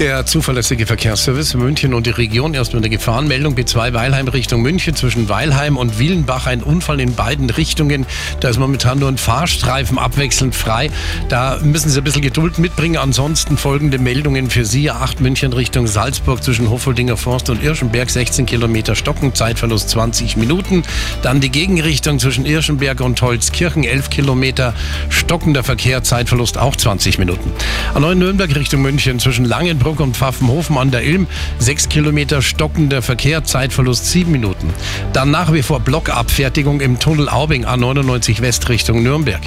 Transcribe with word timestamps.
Der 0.00 0.24
zuverlässige 0.24 0.86
Verkehrsservice 0.86 1.52
München 1.52 1.92
und 1.92 2.06
die 2.06 2.10
Region 2.10 2.54
erst 2.54 2.72
mit 2.72 2.82
der 2.82 2.88
Gefahrenmeldung 2.88 3.54
B2 3.54 3.92
Weilheim 3.92 4.28
Richtung 4.28 4.62
München 4.62 4.96
zwischen 4.96 5.28
Weilheim 5.28 5.76
und 5.76 5.98
Wielenbach 5.98 6.46
ein 6.46 6.62
Unfall 6.62 7.00
in 7.00 7.14
beiden 7.14 7.50
Richtungen. 7.50 8.06
Da 8.40 8.48
ist 8.48 8.58
momentan 8.58 8.98
nur 8.98 9.10
ein 9.10 9.18
Fahrstreifen 9.18 9.98
abwechselnd 9.98 10.54
frei. 10.54 10.90
Da 11.28 11.58
müssen 11.62 11.90
Sie 11.90 11.98
ein 12.00 12.04
bisschen 12.04 12.22
Geduld 12.22 12.58
mitbringen. 12.58 12.96
Ansonsten 12.96 13.58
folgende 13.58 13.98
Meldungen 13.98 14.48
für 14.48 14.64
Sie. 14.64 14.90
8 14.90 15.20
München 15.20 15.52
Richtung 15.52 15.86
Salzburg 15.86 16.42
zwischen 16.42 16.70
Hoffoldinger 16.70 17.18
Forst 17.18 17.50
und 17.50 17.62
Irschenberg 17.62 18.08
16 18.08 18.46
Kilometer 18.46 18.94
Stocken, 18.94 19.34
Zeitverlust 19.34 19.90
20 19.90 20.38
Minuten. 20.38 20.82
Dann 21.20 21.42
die 21.42 21.50
Gegenrichtung 21.50 22.18
zwischen 22.18 22.46
Irschenberg 22.46 23.02
und 23.02 23.20
Holzkirchen 23.20 23.84
11 23.84 24.08
Kilometer 24.08 24.72
stockender 25.10 25.62
Verkehr, 25.62 26.02
Zeitverlust 26.02 26.56
auch 26.56 26.74
20 26.74 27.18
Minuten. 27.18 27.52
A9 27.94 28.14
Nürnberg 28.14 28.54
Richtung 28.56 28.80
München 28.80 29.18
zwischen 29.18 29.44
Langenbrunn 29.44 29.89
Innsbruck 29.90 30.00
und 30.00 30.16
Pfaffenhofen 30.16 30.78
an 30.78 30.90
der 30.90 31.02
Ilm. 31.02 31.26
Sechs 31.58 31.88
Kilometer 31.88 32.42
stockender 32.42 33.02
Verkehr, 33.02 33.44
Zeitverlust 33.44 34.06
sieben 34.06 34.30
Minuten. 34.30 34.72
Dann 35.12 35.30
nach 35.30 35.52
wie 35.52 35.62
vor 35.62 35.80
Blockabfertigung 35.80 36.80
im 36.80 36.98
Tunnel 37.00 37.28
Aubing 37.28 37.64
A99 37.64 38.40
West 38.40 38.68
Richtung 38.68 39.02
Nürnberg. 39.02 39.40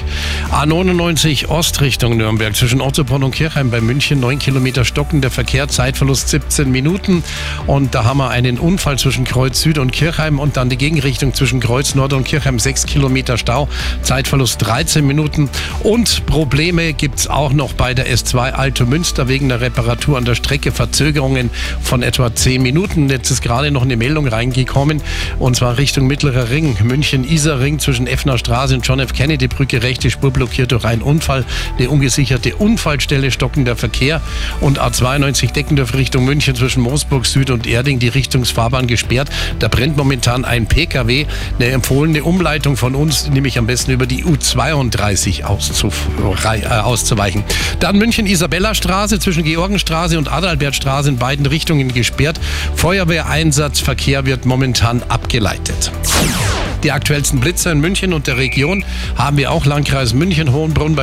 A99 0.52 1.48
Ost 1.48 1.80
Richtung 1.82 2.18
Nürnberg 2.18 2.56
zwischen 2.56 2.82
Ottobrunn 2.82 3.24
und 3.24 3.34
Kirchheim 3.34 3.72
bei 3.72 3.80
München. 3.80 4.20
Neun 4.20 4.40
Kilometer 4.40 4.84
stockender 4.84 5.32
Verkehr, 5.32 5.68
Zeitverlust 5.70 6.30
17 6.30 6.70
Minuten. 6.70 7.24
Und 7.66 7.96
da 7.96 8.04
haben 8.04 8.18
wir 8.18 8.30
einen 8.30 8.58
Unfall 8.60 9.00
zwischen 9.00 9.24
Kreuz 9.24 9.62
Süd 9.62 9.78
und 9.78 9.92
Kirchheim 9.92 10.40
und 10.40 10.58
dann 10.58 10.70
die 10.70 10.78
Gegenrichtung 10.78 11.34
zwischen 11.34 11.62
Kreuz 11.62 11.96
Nord 11.96 12.14
und 12.14 12.26
Kirchheim. 12.26 12.60
Sechs 12.60 12.86
Kilometer 12.86 13.38
Stau, 13.38 13.70
Zeitverlust 14.02 14.66
13 14.66 15.06
Minuten. 15.06 15.50
Und 15.84 16.26
Probleme 16.26 16.94
gibt 16.94 17.20
es 17.20 17.28
auch 17.28 17.54
noch 17.54 17.74
bei 17.74 17.94
der 17.94 18.08
S2 18.08 18.52
Alto 18.52 18.86
Münster 18.86 19.28
wegen 19.28 19.48
der 19.50 19.62
Reparatur 19.62 20.18
an 20.18 20.26
der 20.26 20.33
Strecke 20.36 20.72
Verzögerungen 20.72 21.50
von 21.82 22.04
etwa 22.04 22.34
10 22.34 22.62
Minuten. 22.62 23.10
Jetzt 23.10 23.32
ist 23.32 23.42
gerade 23.42 23.72
noch 23.72 23.84
eine 23.84 23.98
Meldung 23.98 24.28
reingekommen 24.28 25.02
und 25.40 25.56
zwar 25.56 25.78
Richtung 25.78 26.08
Mittlerer 26.08 26.50
Ring, 26.50 26.78
München-Isar-Ring 26.84 27.80
zwischen 27.80 28.08
Effner 28.08 28.38
Straße 28.38 28.76
und 28.76 28.86
John 28.86 29.00
F. 29.00 29.14
Kennedy 29.14 29.48
Brücke, 29.48 29.84
rechte 29.84 30.10
Spur 30.10 30.32
blockiert 30.32 30.72
durch 30.72 30.86
einen 30.86 31.02
Unfall, 31.02 31.46
eine 31.78 31.90
ungesicherte 31.90 32.56
Unfallstelle, 32.56 33.32
stockender 33.32 33.76
Verkehr 33.76 34.22
und 34.62 34.80
A92 34.80 35.54
Deckendorf 35.54 35.94
Richtung 35.94 36.26
München 36.26 36.56
zwischen 36.56 36.82
Moosburg 36.82 37.26
Süd 37.26 37.50
und 37.50 37.68
Erding, 37.68 38.00
die 38.00 38.08
Richtungsfahrbahn 38.08 38.88
gesperrt. 38.88 39.30
Da 39.60 39.68
brennt 39.68 39.98
momentan 39.98 40.46
ein 40.46 40.66
PKW. 40.66 41.26
Eine 41.60 41.70
empfohlene 41.72 42.24
Umleitung 42.24 42.78
von 42.78 42.96
uns, 42.96 43.30
nämlich 43.30 43.58
am 43.58 43.68
besten 43.68 43.92
über 43.92 44.06
die 44.06 44.24
U32 44.24 45.42
äh, 45.42 45.44
auszuweichen. 46.80 47.44
Dann 47.80 47.98
München-Isabella-Straße 47.98 49.20
zwischen 49.20 49.44
Georgenstraße 49.44 50.18
und 50.18 50.23
und 50.24 50.32
Adalbertstraße 50.32 51.10
in 51.10 51.18
beiden 51.18 51.46
Richtungen 51.46 51.94
gesperrt. 51.94 52.40
Feuerwehreinsatzverkehr 52.76 54.26
wird 54.26 54.46
momentan 54.46 55.04
abgeleitet. 55.04 55.92
Die 56.84 56.92
aktuellsten 56.92 57.40
Blitzer 57.40 57.72
in 57.72 57.80
München 57.80 58.14
und 58.14 58.28
der 58.28 58.38
Region 58.38 58.86
haben 59.18 59.38
wir 59.38 59.52
auch 59.52 59.66
Landkreis 59.66 60.14
München-Hohenbrunn 60.14 60.96
bei 60.96 61.02